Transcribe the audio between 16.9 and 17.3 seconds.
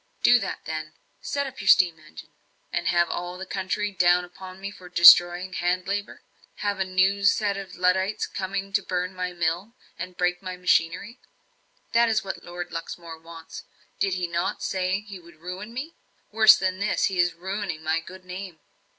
he